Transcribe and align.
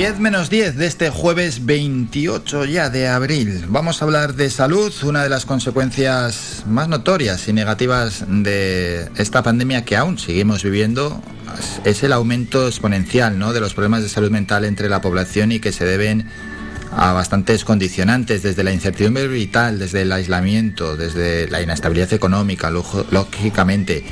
10 0.00 0.18
menos 0.18 0.48
10 0.48 0.76
de 0.76 0.86
este 0.86 1.10
jueves 1.10 1.66
28 1.66 2.64
ya 2.64 2.88
de 2.88 3.06
abril. 3.06 3.66
Vamos 3.68 4.00
a 4.00 4.06
hablar 4.06 4.34
de 4.34 4.48
salud, 4.48 4.92
una 5.02 5.22
de 5.22 5.28
las 5.28 5.44
consecuencias 5.44 6.64
más 6.66 6.88
notorias 6.88 7.46
y 7.48 7.52
negativas 7.52 8.24
de 8.26 9.10
esta 9.16 9.42
pandemia 9.42 9.84
que 9.84 9.96
aún 9.96 10.18
seguimos 10.18 10.62
viviendo 10.62 11.22
es 11.84 12.02
el 12.02 12.12
aumento 12.12 12.66
exponencial 12.66 13.38
¿no? 13.38 13.52
de 13.52 13.60
los 13.60 13.74
problemas 13.74 14.02
de 14.02 14.08
salud 14.08 14.30
mental 14.30 14.64
entre 14.64 14.88
la 14.88 15.00
población 15.00 15.52
y 15.52 15.60
que 15.60 15.70
se 15.70 15.84
deben 15.84 16.30
a 16.92 17.12
bastantes 17.12 17.64
condicionantes, 17.64 18.42
desde 18.42 18.64
la 18.64 18.72
incertidumbre 18.72 19.28
vital, 19.28 19.78
desde 19.78 20.02
el 20.02 20.12
aislamiento, 20.12 20.96
desde 20.96 21.48
la 21.48 21.62
inestabilidad 21.62 22.12
económica, 22.12 22.70
lógicamente, 22.70 24.04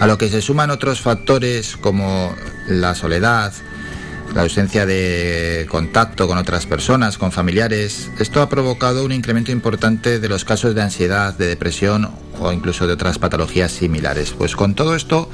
a 0.00 0.06
lo 0.06 0.18
que 0.18 0.28
se 0.28 0.42
suman 0.42 0.70
otros 0.70 1.00
factores 1.00 1.76
como 1.76 2.34
la 2.68 2.94
soledad, 2.94 3.52
la 4.34 4.42
ausencia 4.42 4.84
de 4.84 5.66
contacto 5.70 6.28
con 6.28 6.36
otras 6.36 6.66
personas, 6.66 7.16
con 7.16 7.32
familiares. 7.32 8.10
Esto 8.18 8.42
ha 8.42 8.48
provocado 8.48 9.04
un 9.04 9.12
incremento 9.12 9.50
importante 9.52 10.20
de 10.20 10.28
los 10.28 10.44
casos 10.44 10.74
de 10.74 10.82
ansiedad, 10.82 11.34
de 11.34 11.46
depresión 11.46 12.10
o 12.38 12.52
incluso 12.52 12.86
de 12.86 12.92
otras 12.92 13.18
patologías 13.18 13.72
similares. 13.72 14.32
Pues 14.36 14.54
con 14.54 14.74
todo 14.74 14.94
esto 14.94 15.30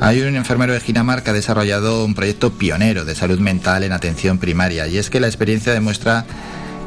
hay 0.00 0.22
un 0.22 0.36
enfermero 0.36 0.72
de 0.72 0.80
Ginamar 0.80 1.22
que 1.22 1.30
ha 1.30 1.32
desarrollado 1.32 2.04
un 2.04 2.14
proyecto 2.14 2.52
pionero 2.52 3.04
de 3.04 3.14
salud 3.14 3.38
mental 3.38 3.84
en 3.84 3.92
atención 3.92 4.38
primaria 4.38 4.86
y 4.86 4.98
es 4.98 5.10
que 5.10 5.20
la 5.20 5.26
experiencia 5.26 5.72
demuestra 5.72 6.24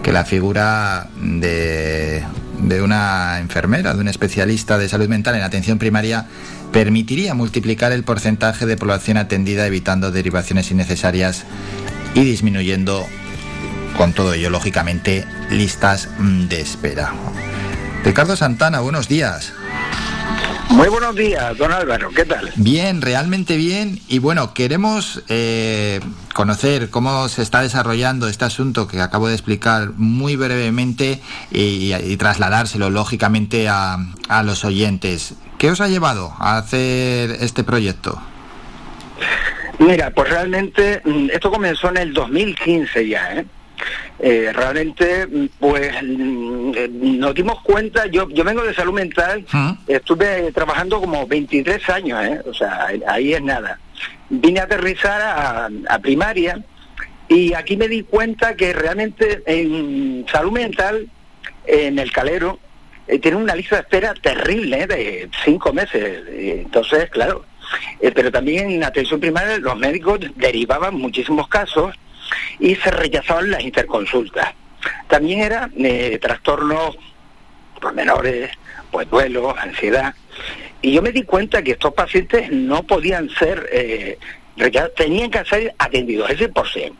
que 0.03 0.11
la 0.11 0.25
figura 0.25 1.09
de, 1.19 2.23
una 2.81 3.39
enfermera, 3.39 3.93
de 3.93 4.01
un 4.01 4.07
especialista 4.07 4.77
de 4.77 4.87
salud 4.87 5.07
mental 5.07 5.35
en 5.35 5.41
atención 5.41 5.79
primaria 5.79 6.27
permitiría 6.71 7.33
multiplicar 7.33 7.91
el 7.91 8.03
porcentaje 8.03 8.65
de 8.65 8.77
población 8.77 9.17
atendida 9.17 9.65
evitando 9.65 10.11
derivaciones 10.11 10.71
innecesarias 10.71 11.43
y 12.13 12.23
disminuyendo 12.23 13.05
con 13.97 14.13
todo 14.13 14.33
ello, 14.33 14.49
lógicamente, 14.49 15.25
listas 15.49 16.09
de 16.19 16.61
espera. 16.61 17.13
Ricardo 18.03 18.35
Santana, 18.35 18.79
buenos 18.79 19.07
días. 19.07 19.53
Muy 20.69 20.89
buenos 20.89 21.15
días, 21.15 21.57
don 21.57 21.71
Álvaro, 21.71 22.09
¿qué 22.15 22.25
tal? 22.25 22.51
Bien, 22.55 23.01
realmente 23.01 23.55
bien. 23.57 23.99
Y 24.07 24.19
bueno, 24.19 24.53
queremos 24.53 25.23
eh, 25.29 25.99
conocer 26.33 26.89
cómo 26.89 27.29
se 27.29 27.41
está 27.41 27.61
desarrollando 27.61 28.27
este 28.27 28.45
asunto 28.45 28.87
que 28.87 29.01
acabo 29.01 29.27
de 29.27 29.33
explicar 29.33 29.91
muy 29.95 30.35
brevemente 30.35 31.21
y, 31.51 32.15
trasladárselo 32.17 32.89
lógicamente 32.89 33.69
a, 33.69 33.97
a 34.29 34.43
los 34.43 34.65
oyentes. 34.65 35.35
¿Qué 35.57 35.71
os 35.71 35.81
ha 35.81 35.87
llevado 35.87 36.33
a 36.37 36.57
hacer 36.57 37.31
este 37.39 37.63
proyecto? 37.63 38.21
Mira, 39.79 40.11
pues 40.11 40.29
realmente 40.29 41.01
mm, 41.03 41.29
esto 41.33 41.51
comenzó 41.51 41.89
en 41.89 41.97
el 41.97 42.13
2015 42.13 43.07
ya, 43.07 43.33
¿eh? 43.33 43.45
Eh, 44.19 44.51
realmente, 44.51 45.27
pues 45.59 45.91
mm, 46.01 47.19
nos 47.19 47.35
dimos 47.35 47.61
cuenta, 47.61 48.07
yo, 48.07 48.27
yo 48.29 48.43
vengo 48.43 48.63
de 48.63 48.73
salud 48.73 48.93
mental, 48.93 49.45
¿Mm? 49.51 49.71
estuve 49.87 50.51
trabajando 50.51 50.99
como 50.99 51.27
23 51.27 51.89
años, 51.89 52.25
¿eh? 52.25 52.41
o 52.45 52.53
sea, 52.53 52.87
ahí 53.07 53.33
es 53.33 53.41
nada. 53.41 53.79
Vine 54.29 54.59
a 54.59 54.63
aterrizar 54.63 55.69
a, 55.87 55.99
primaria 55.99 56.63
y 57.27 57.53
aquí 57.53 57.77
me 57.77 57.87
di 57.87 58.03
cuenta 58.03 58.55
que 58.55 58.73
realmente 58.73 59.43
en 59.45 60.25
salud 60.31 60.51
mental, 60.51 61.07
en 61.65 61.99
el 61.99 62.11
calero, 62.11 62.59
eh, 63.07 63.19
tiene 63.19 63.37
una 63.37 63.55
lista 63.55 63.75
de 63.75 63.81
espera 63.81 64.13
terrible 64.15 64.81
¿eh? 64.81 64.87
de 64.87 65.29
cinco 65.45 65.73
meses. 65.73 66.23
Entonces, 66.27 67.09
claro, 67.11 67.45
pero 68.15 68.31
también 68.31 68.71
en 68.71 68.83
atención 68.83 69.19
primaria 69.19 69.59
los 69.59 69.77
médicos 69.77 70.19
derivaban 70.35 70.95
muchísimos 70.95 71.47
casos 71.47 71.95
y 72.59 72.75
se 72.75 72.91
rechazaban 72.91 73.51
las 73.51 73.63
interconsultas. 73.63 74.53
También 75.07 75.41
era 75.41 75.69
eh, 75.77 76.19
trastornos 76.21 76.97
menores, 77.93 78.51
pues 78.91 79.09
duelo, 79.09 79.55
ansiedad. 79.57 80.13
Y 80.81 80.93
yo 80.93 81.01
me 81.01 81.11
di 81.11 81.23
cuenta 81.23 81.61
que 81.61 81.71
estos 81.71 81.93
pacientes 81.93 82.51
no 82.51 82.83
podían 82.83 83.29
ser 83.29 83.67
eh, 83.71 84.17
tenían 84.95 85.31
que 85.31 85.43
ser 85.45 85.73
atendidos, 85.77 86.29
ese 86.29 86.49
por 86.49 86.67
sí. 86.67 86.91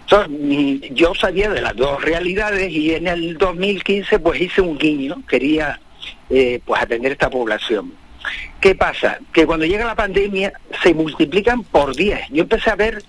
Entonces, 0.00 0.90
yo 0.92 1.14
sabía 1.14 1.50
de 1.50 1.60
las 1.60 1.74
dos 1.74 2.02
realidades 2.02 2.70
y 2.70 2.94
en 2.94 3.08
el 3.08 3.36
2015 3.36 4.18
pues 4.20 4.40
hice 4.40 4.60
un 4.60 4.78
guiño, 4.78 5.22
quería 5.28 5.80
eh, 6.30 6.60
pues 6.64 6.80
atender 6.80 7.12
esta 7.12 7.28
población. 7.28 7.92
¿Qué 8.60 8.74
pasa? 8.74 9.18
Que 9.32 9.46
cuando 9.46 9.66
llega 9.66 9.84
la 9.84 9.94
pandemia 9.94 10.52
se 10.82 10.94
multiplican 10.94 11.62
por 11.64 11.94
10. 11.94 12.28
Yo 12.30 12.42
empecé 12.42 12.70
a 12.70 12.76
ver 12.76 13.02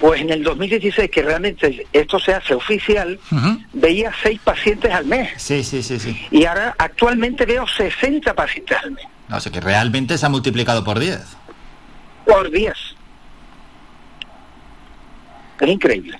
pues 0.00 0.22
en 0.22 0.30
el 0.30 0.42
2016, 0.42 1.10
que 1.10 1.22
realmente 1.22 1.86
esto 1.92 2.18
se 2.18 2.32
hace 2.32 2.54
oficial, 2.54 3.20
veía 3.74 4.10
seis 4.22 4.40
pacientes 4.42 4.90
al 4.90 5.04
mes. 5.04 5.30
Sí, 5.36 5.62
sí, 5.62 5.82
sí, 5.82 6.00
sí. 6.00 6.18
Y 6.30 6.46
ahora 6.46 6.74
actualmente 6.78 7.44
veo 7.44 7.66
60 7.66 8.34
pacientes 8.34 8.78
al 8.82 8.92
mes. 8.92 9.04
No, 9.28 9.36
o 9.36 9.40
sea 9.40 9.52
que 9.52 9.60
realmente 9.60 10.16
se 10.16 10.24
ha 10.24 10.30
multiplicado 10.30 10.82
por 10.82 10.98
10. 10.98 11.20
Por 12.24 12.50
10. 12.50 12.72
Es 15.60 15.68
increíble. 15.68 16.18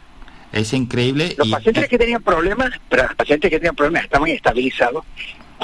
Es 0.53 0.73
increíble. 0.75 1.35
Los 1.39 1.49
pacientes 1.49 1.89
que 1.89 1.97
tenían 1.97 2.23
problemas, 2.23 2.71
pero 2.89 3.05
los 3.05 3.15
pacientes 3.15 3.51
que 3.51 3.57
tenían 3.57 3.75
problemas 3.75 4.05
estaban 4.05 4.29
estabilizados 4.29 5.05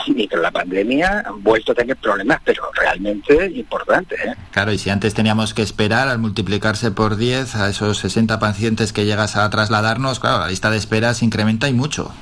y 0.06 0.28
que 0.28 0.36
la 0.36 0.50
pandemia 0.50 1.24
han 1.26 1.42
vuelto 1.42 1.72
a 1.72 1.74
tener 1.74 1.96
problemas, 1.96 2.40
pero 2.44 2.64
realmente 2.74 3.50
importantes. 3.54 4.18
¿eh? 4.20 4.34
Claro, 4.50 4.72
y 4.72 4.78
si 4.78 4.90
antes 4.90 5.14
teníamos 5.14 5.54
que 5.54 5.62
esperar 5.62 6.08
al 6.08 6.18
multiplicarse 6.18 6.90
por 6.90 7.16
10 7.16 7.56
a 7.56 7.68
esos 7.68 7.98
60 7.98 8.38
pacientes 8.38 8.92
que 8.92 9.04
llegas 9.04 9.36
a 9.36 9.48
trasladarnos, 9.50 10.20
claro, 10.20 10.40
la 10.40 10.48
lista 10.48 10.70
de 10.70 10.76
espera 10.76 11.14
se 11.14 11.24
incrementa 11.24 11.68
y 11.68 11.72
mucho. 11.72 12.12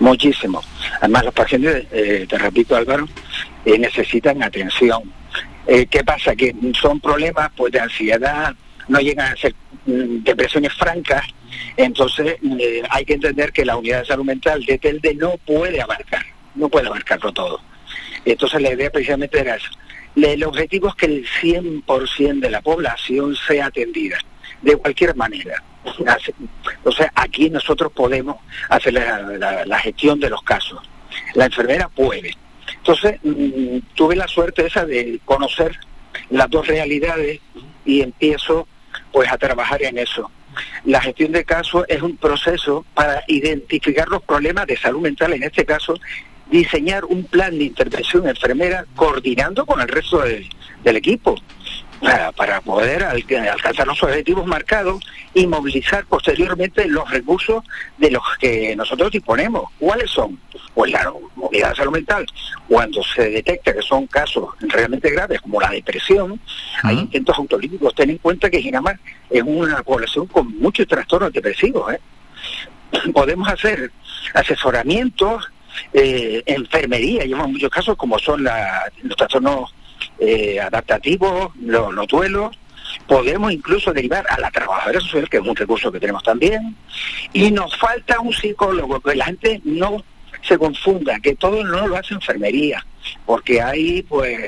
Muchísimo. 0.00 0.62
Además, 1.00 1.24
los 1.26 1.34
pacientes, 1.34 1.86
eh, 1.92 2.26
te 2.28 2.38
repito 2.38 2.74
Álvaro, 2.76 3.06
eh, 3.64 3.78
necesitan 3.78 4.42
atención. 4.42 5.02
¿Qué 5.66 6.04
pasa? 6.04 6.36
Que 6.36 6.54
son 6.78 7.00
problemas 7.00 7.50
pues 7.56 7.72
de 7.72 7.80
ansiedad, 7.80 8.54
no 8.86 8.98
llegan 8.98 9.32
a 9.32 9.36
ser 9.36 9.54
mm, 9.86 10.22
depresiones 10.22 10.74
francas, 10.74 11.24
entonces 11.78 12.36
hay 12.90 13.04
que 13.06 13.14
entender 13.14 13.50
que 13.50 13.64
la 13.64 13.78
unidad 13.78 14.00
de 14.00 14.04
salud 14.04 14.24
mental 14.26 14.62
de 14.66 14.76
TELDE 14.76 15.14
no 15.14 15.38
puede 15.46 15.80
abarcar 15.80 16.33
no 16.54 16.68
puede 16.68 16.86
abarcarlo 16.86 17.32
todo. 17.32 17.60
Entonces 18.24 18.60
la 18.60 18.72
idea 18.72 18.90
precisamente 18.90 19.40
era 19.40 19.56
eso. 19.56 19.70
El 20.16 20.44
objetivo 20.44 20.88
es 20.88 20.94
que 20.94 21.06
el 21.06 21.26
100% 21.26 22.40
de 22.40 22.50
la 22.50 22.62
población 22.62 23.34
sea 23.34 23.66
atendida, 23.66 24.18
de 24.62 24.76
cualquier 24.76 25.16
manera. 25.16 25.62
O 26.84 26.92
sea, 26.92 27.12
aquí 27.14 27.50
nosotros 27.50 27.92
podemos 27.92 28.36
hacer 28.68 28.94
la, 28.94 29.78
gestión 29.80 30.20
de 30.20 30.30
los 30.30 30.42
casos. 30.42 30.80
La 31.34 31.46
enfermera 31.46 31.88
puede. 31.88 32.34
Entonces, 32.76 33.18
mm, 33.22 33.78
tuve 33.94 34.16
la 34.16 34.28
suerte 34.28 34.66
esa 34.66 34.84
de 34.86 35.20
conocer 35.24 35.78
las 36.30 36.48
dos 36.48 36.66
realidades 36.66 37.40
y 37.84 38.00
empiezo 38.00 38.66
pues 39.12 39.30
a 39.30 39.36
trabajar 39.36 39.82
en 39.82 39.98
eso. 39.98 40.30
La 40.84 41.00
gestión 41.00 41.32
de 41.32 41.44
casos 41.44 41.84
es 41.88 42.00
un 42.02 42.16
proceso 42.16 42.84
para 42.94 43.24
identificar 43.26 44.08
los 44.08 44.22
problemas 44.22 44.66
de 44.66 44.76
salud 44.76 45.00
mental, 45.00 45.32
en 45.32 45.42
este 45.42 45.64
caso, 45.64 45.98
diseñar 46.50 47.04
un 47.04 47.24
plan 47.24 47.56
de 47.58 47.64
intervención 47.64 48.28
enfermera 48.28 48.84
coordinando 48.94 49.64
con 49.66 49.80
el 49.80 49.88
resto 49.88 50.22
del 50.22 50.96
equipo 50.96 51.36
para, 52.36 52.60
poder 52.60 53.04
alcanzar 53.04 53.86
los 53.86 54.02
objetivos 54.02 54.46
marcados 54.46 55.02
y 55.32 55.46
movilizar 55.46 56.04
posteriormente 56.06 56.86
los 56.86 57.10
recursos 57.10 57.64
de 57.98 58.10
los 58.10 58.22
que 58.38 58.74
nosotros 58.76 59.10
disponemos. 59.10 59.70
¿Cuáles 59.78 60.10
son? 60.10 60.38
Pues 60.74 60.92
la 60.92 61.12
movilidad 61.34 61.70
de 61.70 61.76
salud 61.76 61.92
mental. 61.92 62.26
Cuando 62.68 63.02
se 63.02 63.30
detecta 63.30 63.72
que 63.72 63.82
son 63.82 64.06
casos 64.06 64.48
realmente 64.60 65.10
graves 65.10 65.40
como 65.40 65.60
la 65.60 65.70
depresión, 65.70 66.40
hay 66.82 66.98
intentos 66.98 67.36
autolíticos. 67.38 67.94
Ten 67.94 68.10
en 68.10 68.18
cuenta 68.18 68.50
que 68.50 68.60
Ginamar 68.60 68.98
es 69.30 69.42
una 69.42 69.82
población 69.82 70.26
con 70.26 70.56
muchos 70.58 70.86
trastornos 70.86 71.32
depresivos. 71.32 71.92
¿eh? 71.92 72.00
Podemos 73.12 73.48
hacer 73.48 73.90
asesoramientos 74.34 75.50
eh, 75.92 76.42
enfermería, 76.46 77.24
llevamos 77.24 77.52
muchos 77.52 77.70
casos 77.70 77.96
como 77.96 78.18
son 78.18 78.44
los 78.44 79.16
trastornos 79.16 79.74
eh, 80.18 80.60
adaptativos, 80.60 81.50
los, 81.60 82.06
duelos, 82.06 82.56
podemos 83.06 83.52
incluso 83.52 83.92
derivar 83.92 84.24
a 84.28 84.38
la 84.38 84.50
trabajadora 84.50 85.00
social, 85.00 85.28
que 85.28 85.38
es 85.38 85.42
un 85.42 85.56
recurso 85.56 85.90
que 85.90 86.00
tenemos 86.00 86.22
también, 86.22 86.76
y 87.32 87.50
nos 87.50 87.76
falta 87.76 88.20
un 88.20 88.32
psicólogo, 88.32 89.00
que 89.00 89.14
la 89.14 89.26
gente 89.26 89.60
no 89.64 90.04
se 90.42 90.58
confunda, 90.58 91.18
que 91.20 91.34
todo 91.34 91.64
no 91.64 91.86
lo 91.86 91.96
hace 91.96 92.14
enfermería, 92.14 92.84
porque 93.24 93.60
hay, 93.60 94.02
pues, 94.02 94.38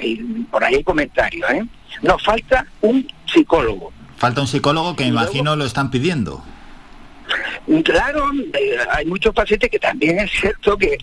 por 0.50 0.62
ahí 0.62 0.76
hay 0.76 0.84
comentarios, 0.84 1.50
¿eh? 1.50 1.64
Nos 2.02 2.22
falta 2.22 2.66
un 2.82 3.06
psicólogo. 3.26 3.92
Falta 4.16 4.40
un 4.40 4.46
psicólogo 4.46 4.96
que 4.96 5.04
imagino 5.04 5.56
lo 5.56 5.64
están 5.64 5.90
pidiendo. 5.90 6.42
Claro, 7.84 8.30
hay 8.92 9.06
muchos 9.06 9.34
pacientes 9.34 9.70
que 9.70 9.78
también 9.78 10.20
es 10.20 10.30
cierto 10.30 10.76
que 10.76 10.96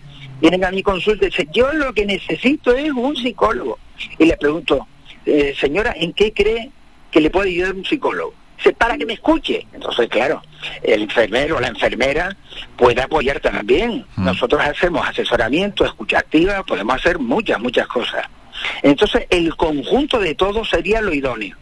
vienen 0.44 0.66
a 0.66 0.72
mi 0.72 0.84
consulta 0.84 1.26
y 1.26 1.30
dicen, 1.30 1.48
yo 1.54 1.72
lo 1.72 1.94
que 1.94 2.06
necesito 2.06 2.76
es 2.76 2.92
un 2.92 3.16
psicólogo. 3.16 3.80
Y 4.20 4.26
le 4.26 4.36
pregunto, 4.36 4.86
eh, 5.26 5.56
señora, 5.58 5.96
¿en 5.96 6.12
qué 6.12 6.34
cree 6.34 6.70
que 7.10 7.22
le 7.22 7.30
puede 7.30 7.52
ayudar 7.52 7.74
un 7.74 7.86
psicólogo? 7.86 8.34
Dice, 8.58 8.74
para 8.74 8.98
que 8.98 9.06
me 9.06 9.14
escuche. 9.14 9.66
Entonces, 9.72 10.10
claro, 10.10 10.42
el 10.82 11.04
enfermero 11.04 11.56
o 11.56 11.60
la 11.62 11.70
enfermera 11.70 12.36
puede 12.76 13.02
apoyar 13.02 13.40
también. 13.40 14.06
Mm. 14.18 14.26
Nosotros 14.26 14.62
hacemos 14.62 15.08
asesoramiento, 15.08 15.86
escucha 15.86 16.20
activa, 16.20 16.62
podemos 16.64 16.94
hacer 16.94 17.20
muchas, 17.20 17.62
muchas 17.62 17.88
cosas. 17.88 18.28
Entonces, 18.82 19.26
el 19.30 19.56
conjunto 19.56 20.20
de 20.20 20.36
todo 20.36 20.66
sería 20.66 21.00
lo 21.00 21.14
idóneo. 21.14 21.56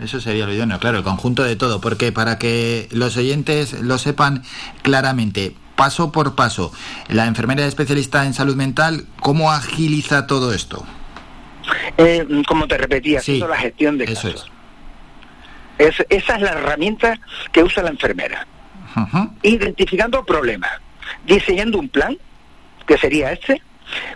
Eso 0.00 0.20
sería 0.20 0.44
lo 0.44 0.52
idóneo, 0.52 0.80
claro, 0.80 0.98
el 0.98 1.04
conjunto 1.04 1.44
de 1.44 1.54
todo, 1.54 1.80
porque 1.80 2.10
para 2.10 2.36
que 2.36 2.88
los 2.90 3.16
oyentes 3.16 3.74
lo 3.80 3.96
sepan 3.96 4.42
claramente, 4.82 5.54
paso 5.76 6.10
por 6.10 6.34
paso, 6.34 6.72
la 7.08 7.26
enfermera 7.26 7.66
especialista 7.66 8.24
en 8.24 8.34
salud 8.34 8.56
mental, 8.56 9.06
¿cómo 9.20 9.52
agiliza 9.52 10.26
todo 10.26 10.52
esto? 10.52 10.84
Eh, 11.98 12.26
como 12.48 12.66
te 12.66 12.78
repetía, 12.78 13.20
la 13.26 13.56
gestión 13.56 13.98
de 13.98 14.06
casos. 14.06 14.50
esa 15.78 16.04
es 16.08 16.42
la 16.42 16.50
herramienta 16.50 17.18
que 17.52 17.62
usa 17.62 17.82
la 17.82 17.90
enfermera. 17.90 18.46
Identificando 19.42 20.24
problemas, 20.24 20.70
diseñando 21.26 21.78
un 21.78 21.88
plan, 21.88 22.16
que 22.86 22.96
sería 22.96 23.32
este, 23.32 23.60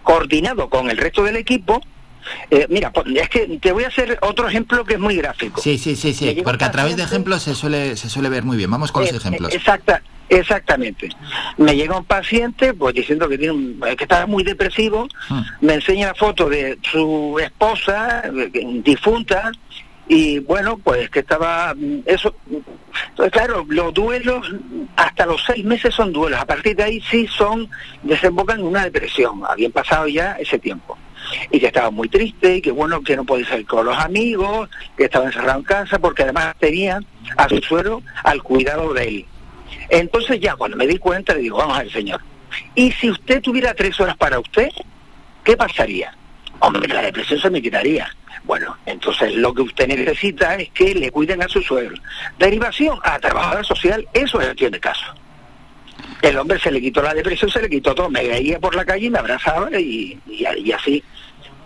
coordinado 0.03 0.71
con 0.71 0.91
el 0.91 0.97
resto 0.97 1.23
del 1.23 1.37
equipo 1.37 1.83
eh, 2.51 2.67
mira, 2.69 2.93
es 3.17 3.29
que 3.29 3.59
te 3.61 3.73
voy 3.73 3.85
a 3.85 3.89
hacer 3.89 4.19
otro 4.23 4.49
ejemplo 4.49 4.85
que 4.85 4.95
es 4.95 5.01
muy 5.01 5.17
gráfico. 5.17 5.61
Sí, 5.61 5.79
sí, 5.79 5.97
sí, 5.97 6.12
sí, 6.12 6.43
porque 6.45 6.65
a 6.65 6.71
través 6.71 6.97
de 6.97 7.03
ejemplos 7.03 7.43
se 7.43 7.55
suele, 7.55 7.97
se 7.97 8.09
suele 8.09 8.29
ver 8.29 8.45
muy 8.45 8.57
bien. 8.57 8.71
Vamos 8.71 8.93
con 8.93 9.03
los 9.03 9.12
ejemplos. 9.12 9.55
Exacta, 9.55 10.03
exactamente. 10.31 11.11
Me 11.59 11.77
llega 11.77 11.99
un 11.99 12.05
paciente, 12.05 12.73
pues 12.73 12.94
diciendo 12.94 13.29
que, 13.29 13.37
tiene 13.37 13.77
que 13.97 14.05
está 14.05 14.27
muy 14.27 14.43
depresivo, 14.43 15.06
hmm. 15.29 15.41
me 15.61 15.75
enseña 15.75 16.09
la 16.09 16.15
foto 16.15 16.49
de 16.49 16.79
su 16.82 17.38
esposa, 17.38 18.23
difunta, 18.82 19.53
y 20.12 20.41
bueno, 20.41 20.77
pues 20.77 21.09
que 21.09 21.21
estaba 21.21 21.73
eso. 22.05 22.35
Entonces, 23.11 23.32
claro, 23.32 23.65
los 23.69 23.94
duelos 23.94 24.53
hasta 24.97 25.25
los 25.25 25.41
seis 25.47 25.65
meses 25.65 25.94
son 25.94 26.12
duelos. 26.12 26.41
A 26.41 26.47
partir 26.47 26.75
de 26.75 26.83
ahí 26.83 27.00
sí 27.09 27.29
son 27.29 27.71
desembocan 28.03 28.59
en 28.59 28.67
una 28.67 28.83
depresión. 28.83 29.43
Habían 29.49 29.71
pasado 29.71 30.09
ya 30.09 30.33
ese 30.33 30.59
tiempo 30.59 30.99
y 31.50 31.61
que 31.61 31.67
estaba 31.67 31.91
muy 31.91 32.09
triste 32.09 32.56
y 32.56 32.61
que 32.62 32.73
bueno 32.73 33.03
que 33.03 33.15
no 33.15 33.25
podía 33.25 33.47
salir 33.47 33.67
con 33.67 33.87
los 33.87 33.97
amigos, 33.97 34.69
que 34.97 35.05
estaba 35.05 35.26
encerrado 35.26 35.61
en 35.61 35.65
casa 35.65 35.99
porque 36.00 36.25
además 36.25 36.56
tenía 36.59 37.00
a 37.37 37.49
su 37.49 37.59
suero 37.59 38.03
al 38.25 38.43
cuidado 38.43 38.93
de 38.93 39.09
él. 39.09 39.26
Entonces 39.89 40.41
ya 40.41 40.57
cuando 40.57 40.77
me 40.77 40.87
di 40.87 40.99
cuenta 40.99 41.35
le 41.35 41.41
digo, 41.41 41.59
vamos 41.59 41.79
al 41.79 41.91
señor, 41.91 42.21
¿y 42.75 42.93
si 42.93 43.11
usted 43.11 43.41
tuviera 43.41 43.75
tres 43.75 43.99
horas 44.01 44.17
para 44.17 44.39
usted, 44.39 44.69
qué 45.45 45.57
pasaría? 45.57 46.15
Hombre, 46.61 46.87
la 46.89 47.03
depresión 47.03 47.41
se 47.41 47.51
me 47.51 47.63
quitaría. 47.63 48.15
Bueno, 48.45 48.77
entonces 48.87 49.35
lo 49.35 49.55
que 49.55 49.63
usted 49.63 49.89
necesita 49.89 50.57
es 50.57 50.71
que 50.71 50.95
le 50.95 51.11
cuiden 51.11 51.43
a 51.43 51.49
su 51.49 51.63
suegro. 51.63 51.97
Derivación 52.39 52.99
a 53.03 53.19
trabajadora 53.19 53.65
social, 53.65 54.07
eso 54.13 54.41
es 54.41 54.49
el 54.49 54.57
tiene 54.57 54.81
caso. 54.81 55.07
El 56.23 56.37
hombre 56.39 56.59
se 56.59 56.71
le 56.71 56.81
quitó 56.81 57.03
la 57.03 57.15
depresión, 57.15 57.51
se 57.51 57.63
le 57.63 57.69
quitó 57.69 57.95
todo. 57.95 58.11
Me 58.11 58.27
veía 58.27 58.59
por 58.59 58.75
la 58.75 58.85
calle 58.85 59.07
y 59.07 59.11
me 59.11 59.19
abrazaba 59.19 59.71
y 59.79 60.19
así 60.73 61.03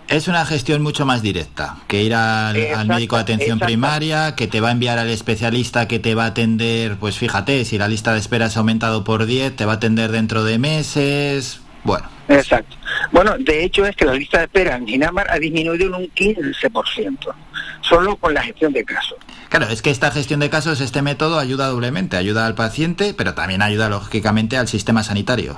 es 0.09 0.29
una 0.29 0.45
gestión 0.45 0.83
mucho 0.83 1.06
más 1.06 1.23
directa 1.23 1.77
que 1.89 2.03
ir 2.03 2.15
al, 2.15 2.55
médico 2.87 3.17
de 3.17 3.23
atención 3.23 3.59
primaria, 3.59 4.35
que 4.35 4.47
te 4.47 4.61
va 4.61 4.69
a 4.69 4.73
enviar 4.73 4.99
al 4.99 5.09
especialista 5.09 5.89
que 5.89 5.99
te 5.99 6.15
va 6.15 6.25
a 6.25 6.29
atender, 6.29 6.97
pues 6.99 7.17
fíjate, 7.17 7.65
si 7.65 7.79
la 7.79 7.89
lista 7.89 8.12
de 8.12 8.19
espera 8.19 8.51
se 8.51 8.59
ha 8.59 8.61
aumentado 8.61 9.05
por 9.05 9.27
10, 9.27 9.56
te 9.56 9.65
va 9.65 9.73
a 9.73 9.77
atender 9.77 10.12
dentro 10.12 10.45
de 10.45 10.59
meses. 10.59 11.61
Bueno. 11.85 12.09
Exacto. 12.29 12.77
Bueno, 13.12 13.37
de 13.39 13.65
hecho 13.65 13.85
es 13.85 13.95
que 13.95 14.05
la 14.06 14.15
lista 14.15 14.39
de 14.39 14.45
espera 14.45 14.77
en 14.77 14.87
Ginamar 14.87 15.31
ha 15.31 15.39
disminuido 15.39 15.87
en 15.87 15.95
un 15.95 16.11
15%, 16.11 17.35
solo 17.83 18.17
con 18.17 18.33
la 18.33 18.43
gestión 18.43 18.73
de 18.73 18.85
casos. 18.85 19.19
Claro, 19.51 19.69
es 19.69 19.83
que 19.83 19.91
esta 19.91 20.11
gestión 20.11 20.41
de 20.41 20.51
casos, 20.51 20.81
este 20.81 21.03
método 21.03 21.39
ayuda 21.39 21.69
doblemente, 21.69 22.17
ayuda 22.17 22.47
al 22.47 22.55
paciente, 22.55 23.15
pero 23.15 23.35
también 23.35 23.62
ayuda 23.62 23.89
lógicamente 23.89 24.56
al 24.56 24.69
sistema 24.69 25.03
sanitario. 25.03 25.56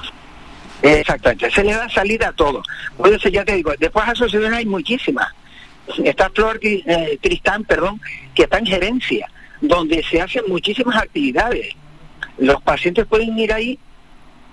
Exactamente, 0.86 1.50
se 1.50 1.64
le 1.64 1.72
da 1.72 1.88
salida 1.88 2.28
a 2.28 2.32
todo. 2.32 2.62
Por 2.96 3.12
eso 3.12 3.28
ya 3.28 3.44
te 3.44 3.56
digo, 3.56 3.72
después 3.78 4.06
asociaciones 4.08 4.58
hay 4.58 4.66
muchísimas. 4.66 5.28
Está 6.04 6.30
Flor 6.30 6.58
eh, 6.62 7.18
Cristán, 7.22 7.64
perdón, 7.64 8.00
que 8.34 8.42
está 8.42 8.58
en 8.58 8.66
gerencia, 8.66 9.30
donde 9.60 10.02
se 10.02 10.20
hacen 10.20 10.44
muchísimas 10.48 10.96
actividades. 10.96 11.74
Los 12.38 12.60
pacientes 12.62 13.06
pueden 13.06 13.38
ir 13.38 13.52
ahí 13.52 13.78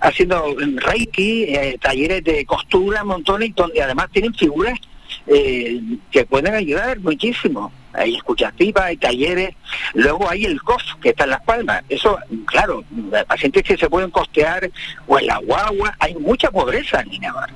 haciendo 0.00 0.54
reiki, 0.76 1.44
eh, 1.44 1.78
talleres 1.80 2.22
de 2.24 2.44
costura, 2.44 3.04
montones, 3.04 3.54
donde 3.54 3.82
además 3.82 4.08
tienen 4.12 4.34
figuras 4.34 4.78
eh, 5.26 5.80
que 6.10 6.24
pueden 6.24 6.54
ayudar 6.54 7.00
muchísimo. 7.00 7.72
Hay 7.94 8.16
escuchativas, 8.16 8.84
hay 8.84 8.96
talleres, 8.96 9.54
luego 9.94 10.28
hay 10.28 10.44
el 10.44 10.60
COF 10.62 10.82
que 11.00 11.10
está 11.10 11.24
en 11.24 11.30
Las 11.30 11.42
Palmas. 11.42 11.82
Eso, 11.88 12.18
claro, 12.46 12.84
pacientes 13.26 13.62
que 13.62 13.76
se 13.76 13.88
pueden 13.88 14.10
costear 14.10 14.70
o 15.06 15.18
en 15.18 15.26
la 15.26 15.38
guagua, 15.38 15.94
hay 15.98 16.14
mucha 16.16 16.50
pobreza 16.50 17.00
en 17.00 17.10
Ginamar. 17.10 17.50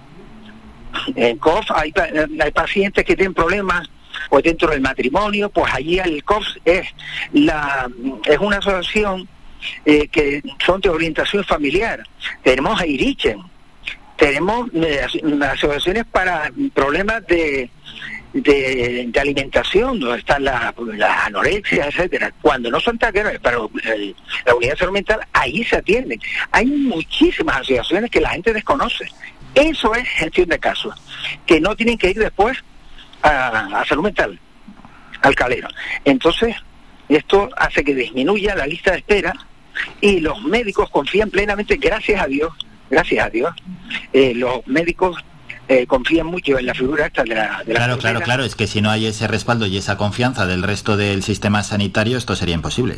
En 1.14 1.38
COF 1.38 1.70
hay, 1.73 1.93
hay 2.40 2.50
pacientes 2.52 3.05
que 3.05 3.17
tienen 3.17 3.35
problemas 3.35 3.88
pues 4.29 4.44
dentro 4.44 4.70
del 4.70 4.81
matrimonio, 4.81 5.49
pues 5.50 5.73
allí 5.73 5.99
el 5.99 6.25
COF 6.25 6.46
es 6.64 6.87
la 7.32 7.88
es 8.25 8.38
una 8.38 8.58
asociación 8.58 9.29
eh, 9.85 10.08
que 10.08 10.43
son 10.64 10.81
de 10.81 10.88
orientación 10.88 11.44
familiar. 11.44 12.02
Tenemos 12.43 12.81
a 12.81 12.87
Irichen, 12.87 13.38
tenemos 14.17 14.69
eh, 14.75 15.00
asociaciones 15.43 16.05
para 16.06 16.50
problemas 16.75 17.26
de, 17.26 17.70
de, 18.43 19.11
alimentación, 19.20 20.00
donde 20.00 20.19
están 20.19 20.44
las 20.44 20.75
la 20.79 21.26
anorexia, 21.26 21.87
etcétera. 21.87 22.32
Cuando 22.40 22.70
no 22.70 22.81
son 22.81 22.99
taqueros 22.99 23.38
para 23.40 23.58
la 23.58 24.55
unidad 24.55 24.73
de 24.73 24.76
salud 24.76 24.93
mental, 24.93 25.20
ahí 25.32 25.64
se 25.64 25.76
atienden. 25.76 26.20
Hay 26.52 26.67
muchísimas 26.67 27.56
asociaciones 27.56 28.11
que 28.11 28.20
la 28.20 28.31
gente 28.31 28.52
desconoce. 28.52 29.06
Eso 29.55 29.94
es 29.94 30.08
gestión 30.08 30.49
de 30.49 30.58
casos, 30.58 30.94
que 31.46 31.61
no 31.61 31.75
tienen 31.75 31.99
que 31.99 32.11
ir 32.11 32.19
después 32.19 32.58
a, 33.23 33.81
a 33.81 33.85
salud 33.87 34.05
mental, 34.05 34.38
al 35.23 35.35
calero. 35.35 35.69
Entonces, 36.05 36.55
esto 37.08 37.49
hace 37.56 37.82
que 37.82 37.94
disminuya 37.94 38.55
la 38.55 38.67
lista 38.67 38.93
de 38.93 38.99
espera 38.99 39.35
y 40.00 40.20
los 40.20 40.43
médicos 40.43 40.90
confían 40.90 41.31
plenamente, 41.31 41.76
gracias 41.76 42.23
a 42.23 42.26
Dios, 42.26 42.52
gracias 42.90 43.26
a 43.26 43.31
Dios, 43.31 43.55
eh, 44.12 44.35
los 44.35 44.67
médicos 44.67 45.17
eh, 45.68 45.86
confían 45.86 46.26
mucho 46.26 46.58
en 46.58 46.66
la 46.66 46.74
figura 46.74 47.06
esta 47.06 47.22
de 47.25 47.34
la... 47.34 47.62
claro, 47.64 47.98
claro, 47.98 48.20
claro, 48.20 48.44
es 48.44 48.54
que 48.54 48.66
si 48.66 48.80
no 48.80 48.90
hay 48.90 49.06
ese 49.06 49.28
respaldo 49.28 49.66
y 49.66 49.76
esa 49.76 49.96
confianza 49.96 50.46
del 50.46 50.62
resto 50.62 50.96
del 50.96 51.22
sistema 51.22 51.62
sanitario, 51.62 52.16
esto 52.16 52.34
sería 52.34 52.54
imposible. 52.54 52.96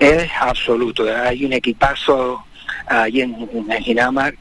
Es 0.00 0.28
absoluto, 0.40 1.04
hay 1.04 1.44
un 1.44 1.52
equipazo 1.52 2.44
allí 2.86 3.22
en, 3.22 3.48
en 3.70 3.82
Ginamar 3.82 4.34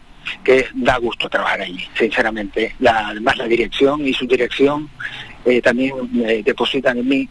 que 0.44 0.66
da 0.74 0.98
gusto 0.98 1.30
trabajar 1.30 1.62
allí, 1.62 1.88
sinceramente. 1.98 2.76
La, 2.80 3.10
además 3.10 3.38
la 3.38 3.46
dirección 3.46 4.06
y 4.06 4.14
su 4.14 4.26
dirección 4.26 4.90
eh, 5.46 5.62
también 5.62 5.94
depositan 6.44 6.98
en 6.98 7.08
mí 7.08 7.30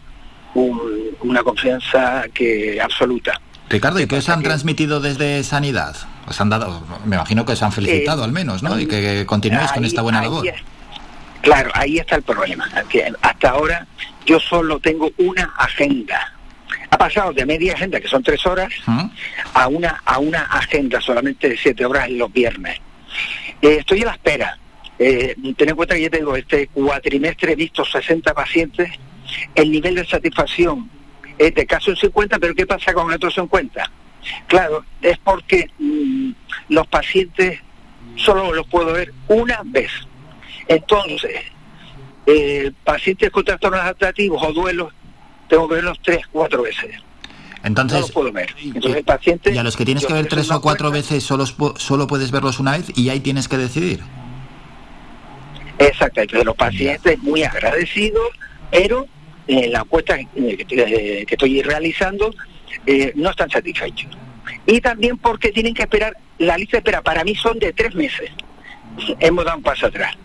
una 0.55 1.43
confianza 1.43 2.25
que 2.33 2.79
absoluta. 2.81 3.39
Ricardo, 3.69 3.99
¿y 3.99 4.07
qué 4.07 4.17
os 4.17 4.29
han 4.29 4.43
transmitido 4.43 4.99
desde 4.99 5.43
Sanidad? 5.43 5.95
Os 6.27 6.39
han 6.39 6.49
dado, 6.49 6.83
me 7.05 7.15
imagino 7.15 7.45
que 7.45 7.53
os 7.53 7.63
han 7.63 7.71
felicitado 7.71 8.23
al 8.23 8.31
menos, 8.31 8.61
¿no? 8.63 8.79
Y 8.79 8.87
que 8.87 9.25
continuéis 9.25 9.71
con 9.71 9.85
esta 9.85 10.01
buena 10.01 10.21
labor. 10.21 10.45
claro, 11.41 11.71
ahí 11.73 11.97
está 11.97 12.15
el 12.15 12.23
problema. 12.23 12.67
Que 12.89 13.11
hasta 13.21 13.49
ahora 13.49 13.87
yo 14.25 14.39
solo 14.39 14.79
tengo 14.79 15.11
una 15.17 15.53
agenda. 15.57 16.33
Ha 16.89 16.97
pasado 16.97 17.33
de 17.33 17.45
media 17.45 17.73
agenda, 17.73 17.99
que 17.99 18.07
son 18.07 18.23
tres 18.23 18.45
horas, 18.45 18.71
¿Mm? 18.85 19.05
a 19.53 19.67
una 19.67 20.01
a 20.05 20.19
una 20.19 20.41
agenda 20.43 21.01
solamente 21.01 21.49
de 21.49 21.57
siete 21.57 21.85
horas 21.85 22.09
los 22.09 22.31
viernes. 22.31 22.79
Eh, 23.61 23.77
estoy 23.79 24.01
a 24.03 24.05
la 24.05 24.11
espera. 24.13 24.57
Eh, 24.97 25.35
ten 25.57 25.69
en 25.69 25.75
cuenta 25.75 25.95
que 25.95 26.01
ya 26.03 26.09
tengo 26.09 26.35
este 26.35 26.67
cuatrimestre 26.67 27.53
he 27.53 27.55
visto 27.55 27.83
60 27.83 28.33
pacientes. 28.33 28.89
El 29.55 29.71
nivel 29.71 29.95
de 29.95 30.05
satisfacción 30.05 30.89
de 31.37 31.65
caso 31.65 31.91
en 31.91 31.97
50, 31.97 32.39
pero 32.39 32.55
¿qué 32.55 32.65
pasa 32.65 32.93
con 32.93 33.11
otros 33.11 33.33
50? 33.35 33.91
Claro, 34.47 34.85
es 35.01 35.17
porque 35.19 35.69
mm, 35.77 36.31
los 36.69 36.87
pacientes 36.87 37.59
solo 38.15 38.53
los 38.53 38.67
puedo 38.67 38.93
ver 38.93 39.13
una 39.27 39.61
vez. 39.65 39.91
Entonces, 40.67 41.41
eh, 42.25 42.71
pacientes 42.83 43.29
con 43.29 43.43
trastornos 43.43 43.81
adaptativos 43.81 44.41
o 44.41 44.53
duelos, 44.53 44.93
tengo 45.47 45.67
que 45.67 45.75
verlos 45.75 45.99
tres, 46.03 46.25
cuatro 46.31 46.63
veces. 46.63 46.95
Entonces, 47.63 48.01
no 48.01 48.07
puedo 48.07 48.31
ver. 48.31 48.55
Entonces, 48.63 48.97
el 48.97 49.03
paciente, 49.03 49.53
y 49.53 49.57
a 49.57 49.63
los 49.63 49.75
que 49.75 49.85
tienes 49.85 50.05
que 50.05 50.13
ver 50.13 50.27
tres 50.27 50.51
o 50.51 50.61
cuatro 50.61 50.91
veces, 50.91 51.23
solo, 51.23 51.45
solo 51.45 52.07
puedes 52.07 52.31
verlos 52.31 52.59
una 52.59 52.77
vez 52.77 52.95
y 52.95 53.09
ahí 53.09 53.19
tienes 53.19 53.47
que 53.47 53.57
decidir. 53.57 54.01
Exacto, 55.79 56.21
entonces 56.21 56.45
los 56.45 56.55
pacientes 56.55 57.19
muy 57.19 57.43
agradecidos, 57.43 58.29
pero 58.71 59.07
en 59.47 59.71
la 59.71 59.79
encuesta 59.79 60.17
que, 60.17 61.25
estoy 61.29 61.61
realizando 61.61 62.33
eh, 62.85 63.11
no 63.15 63.29
están 63.29 63.49
satisfechos. 63.49 64.11
Y 64.65 64.81
también 64.81 65.17
porque 65.17 65.51
tienen 65.51 65.73
que 65.73 65.83
esperar, 65.83 66.15
la 66.37 66.57
lista 66.57 66.77
de 66.77 66.79
espera 66.79 67.01
para 67.01 67.23
mí 67.23 67.35
son 67.35 67.59
de 67.59 67.73
tres 67.73 67.95
meses. 67.95 68.31
hemos 69.19 69.45
dado 69.45 69.57
un 69.57 69.63
paso 69.63 69.87
atrás. 69.87 70.15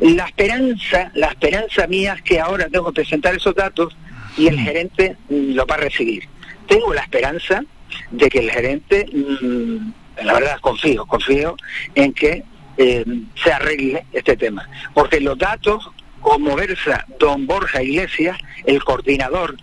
La 0.00 0.26
esperanza, 0.26 1.10
la 1.14 1.28
esperanza 1.28 1.86
mía 1.86 2.14
es 2.14 2.22
que 2.22 2.40
ahora 2.40 2.68
tengo 2.68 2.86
que 2.86 3.02
presentar 3.02 3.34
esos 3.34 3.54
datos 3.54 3.96
y 4.36 4.48
el 4.48 4.56
mm. 4.56 4.64
gerente 4.64 5.16
mm, 5.28 5.54
lo 5.54 5.66
va 5.66 5.74
a 5.76 5.78
recibir. 5.78 6.24
Tengo 6.66 6.92
la 6.92 7.02
esperanza 7.02 7.64
de 8.10 8.28
que 8.28 8.38
el 8.40 8.50
gerente, 8.50 9.06
mm, 9.12 10.24
la 10.24 10.34
verdad 10.34 10.60
confío, 10.60 11.06
confío 11.06 11.56
en 11.94 12.12
que 12.12 12.42
eh, 12.76 13.04
se 13.42 13.52
arregle 13.52 14.04
este 14.12 14.36
tema. 14.36 14.68
Porque 14.94 15.20
los 15.20 15.36
datos, 15.36 15.90
como 16.20 16.56
versa 16.56 17.04
don 17.18 17.46
Borja 17.46 17.82
Iglesias, 17.82 18.38
el 18.64 18.82
coordinador 18.82 19.56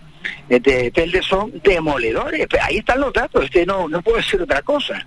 de 0.48 0.90
Telde, 0.90 1.22
son 1.22 1.52
demoledores. 1.62 2.46
Ahí 2.62 2.78
están 2.78 3.00
los 3.00 3.12
datos, 3.12 3.44
este 3.44 3.66
no, 3.66 3.88
no 3.88 4.02
puedo 4.02 4.18
decir 4.18 4.40
otra 4.40 4.62
cosa. 4.62 5.06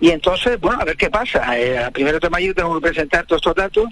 Y 0.00 0.10
entonces, 0.10 0.58
bueno, 0.60 0.80
a 0.80 0.84
ver 0.84 0.96
qué 0.96 1.10
pasa. 1.10 1.58
Eh, 1.58 1.78
a 1.78 1.90
primero 1.90 2.18
de 2.18 2.30
mayo 2.30 2.54
tengo 2.54 2.74
que 2.80 2.88
presentar 2.88 3.26
todos 3.26 3.40
estos 3.40 3.54
datos 3.54 3.86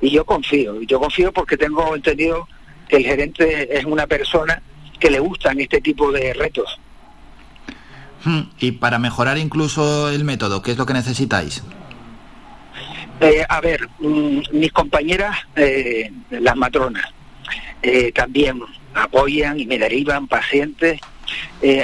y 0.00 0.10
yo 0.10 0.24
confío. 0.24 0.80
Yo 0.82 0.98
confío 0.98 1.32
porque 1.32 1.56
tengo 1.56 1.94
entendido 1.94 2.48
que 2.88 2.96
el 2.96 3.04
gerente 3.04 3.76
es 3.76 3.84
una 3.84 4.06
persona 4.06 4.62
que 4.98 5.10
le 5.10 5.18
gustan 5.18 5.60
este 5.60 5.80
tipo 5.80 6.10
de 6.12 6.32
retos. 6.32 6.78
Hmm, 8.24 8.42
y 8.58 8.72
para 8.72 8.98
mejorar 8.98 9.38
incluso 9.38 10.08
el 10.10 10.24
método, 10.24 10.62
¿qué 10.62 10.72
es 10.72 10.78
lo 10.78 10.86
que 10.86 10.94
necesitáis? 10.94 11.62
Eh, 13.20 13.44
a 13.48 13.60
ver, 13.60 13.88
mm, 13.98 14.40
mis 14.52 14.72
compañeras, 14.72 15.36
eh, 15.56 16.10
las 16.30 16.56
matronas, 16.56 17.04
eh, 17.82 18.12
también 18.12 18.60
apoyan 18.94 19.58
y 19.58 19.66
me 19.66 19.78
derivan 19.78 20.26
pacientes. 20.26 21.00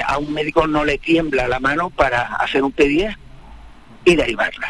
a 0.05 0.17
un 0.19 0.31
médico 0.31 0.67
no 0.67 0.85
le 0.85 0.97
tiembla 0.97 1.47
la 1.47 1.59
mano 1.59 1.89
para 1.89 2.21
hacer 2.35 2.63
un 2.63 2.71
PDA 2.71 3.17
y 4.05 4.15
derivarla. 4.15 4.69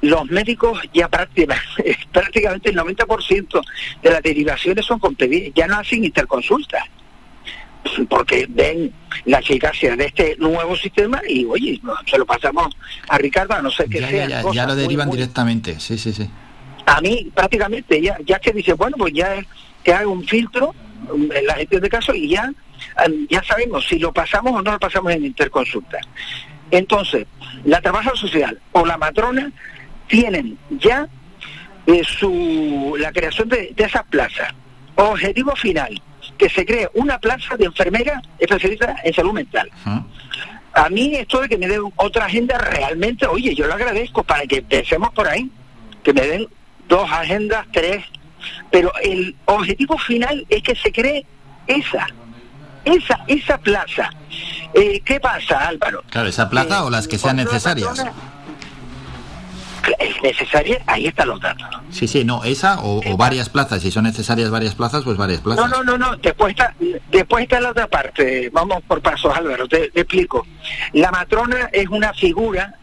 Los 0.00 0.24
médicos 0.30 0.80
ya 0.94 1.08
prácticamente, 1.08 1.98
prácticamente 2.12 2.70
el 2.70 2.76
90% 2.76 3.62
de 4.02 4.10
las 4.10 4.22
derivaciones 4.22 4.86
son 4.86 4.98
con 4.98 5.14
PDA, 5.14 5.50
ya 5.54 5.66
no 5.66 5.78
hacen 5.78 6.04
interconsultas 6.04 6.84
porque 8.08 8.46
ven 8.48 8.92
la 9.24 9.38
eficacia 9.38 9.96
de 9.96 10.06
este 10.06 10.36
nuevo 10.38 10.76
sistema 10.76 11.20
y 11.28 11.44
oye, 11.44 11.80
se 12.06 12.18
lo 12.18 12.26
pasamos 12.26 12.74
a 13.08 13.18
Ricardo, 13.18 13.54
a 13.54 13.62
no 13.62 13.70
ser 13.70 13.88
que 13.88 13.98
sea. 13.98 14.28
Ya, 14.28 14.42
ya, 14.52 14.66
lo 14.66 14.74
derivan 14.74 15.10
directamente, 15.10 15.78
sí, 15.80 15.98
sí, 15.98 16.12
sí. 16.12 16.28
A 16.86 17.00
mí 17.00 17.30
prácticamente, 17.34 18.00
ya, 18.00 18.16
ya 18.24 18.38
que 18.38 18.52
dice, 18.52 18.72
bueno, 18.74 18.96
pues 18.96 19.12
ya 19.14 19.44
que 19.82 19.92
haga 19.92 20.06
un 20.06 20.24
filtro 20.24 20.74
en 21.12 21.46
la 21.46 21.54
gestión 21.54 21.82
de 21.82 21.88
casos 21.88 22.14
y 22.16 22.28
ya, 22.28 22.52
ya 23.28 23.42
sabemos 23.42 23.86
si 23.86 23.98
lo 23.98 24.12
pasamos 24.12 24.52
o 24.52 24.62
no 24.62 24.72
lo 24.72 24.78
pasamos 24.78 25.12
en 25.12 25.24
interconsulta. 25.24 25.98
Entonces, 26.70 27.26
la 27.64 27.80
trabajadora 27.80 28.18
social 28.18 28.60
o 28.72 28.86
la 28.86 28.96
matrona 28.96 29.52
tienen 30.08 30.58
ya 30.70 31.06
eh, 31.86 32.02
su, 32.04 32.96
la 32.98 33.12
creación 33.12 33.48
de, 33.48 33.72
de 33.76 33.84
esas 33.84 34.04
plazas. 34.04 34.52
Objetivo 34.94 35.54
final, 35.56 36.00
que 36.38 36.48
se 36.48 36.64
cree 36.64 36.88
una 36.94 37.18
plaza 37.18 37.56
de 37.56 37.66
enfermera 37.66 38.20
especialista 38.38 38.96
en 39.04 39.14
salud 39.14 39.32
mental. 39.32 39.70
A 40.74 40.88
mí 40.88 41.14
esto 41.14 41.40
de 41.40 41.48
que 41.48 41.58
me 41.58 41.68
den 41.68 41.82
otra 41.96 42.26
agenda 42.26 42.58
realmente, 42.58 43.26
oye, 43.26 43.54
yo 43.54 43.66
lo 43.66 43.74
agradezco 43.74 44.24
para 44.24 44.46
que 44.46 44.58
empecemos 44.58 45.10
por 45.12 45.28
ahí, 45.28 45.50
que 46.02 46.12
me 46.12 46.22
den 46.22 46.48
dos 46.88 47.10
agendas, 47.10 47.66
tres, 47.72 48.04
pero 48.70 48.92
el 49.02 49.36
objetivo 49.44 49.98
final 49.98 50.46
es 50.48 50.62
que 50.62 50.74
se 50.74 50.90
cree 50.90 51.26
esa, 51.66 52.06
esa, 52.84 53.20
esa 53.26 53.58
plaza. 53.58 54.10
Eh, 54.74 55.00
¿Qué 55.04 55.20
pasa, 55.20 55.68
Álvaro? 55.68 56.02
Claro, 56.10 56.28
esa 56.28 56.48
plaza 56.48 56.84
o 56.84 56.90
las 56.90 57.06
que 57.06 57.18
sean 57.18 57.36
necesarias 57.36 58.04
es 59.98 60.22
necesaria, 60.22 60.82
ahí 60.86 61.06
están 61.06 61.28
los 61.28 61.40
datos. 61.40 61.66
Sí, 61.90 62.06
sí, 62.06 62.24
no, 62.24 62.44
esa 62.44 62.80
o, 62.82 63.00
varias 63.16 63.48
plazas, 63.48 63.82
si 63.82 63.90
son 63.90 64.04
necesarias 64.04 64.50
varias 64.50 64.74
plazas, 64.74 65.04
pues 65.04 65.16
varias 65.16 65.40
plazas. 65.40 65.68
No, 65.68 65.82
no, 65.82 65.84
no, 65.84 65.98
no, 65.98 66.16
después 66.16 66.50
está, 66.50 66.74
después 67.10 67.44
está 67.44 67.60
la 67.60 67.70
otra 67.70 67.86
parte, 67.86 68.50
vamos 68.52 68.82
por 68.82 69.00
pasos, 69.00 69.34
Álvaro, 69.34 69.68
te, 69.68 69.86
explico. 69.86 70.46
La 70.92 71.10
matrona 71.10 71.68
es 71.72 71.88
una 71.88 72.12
figura 72.14 72.74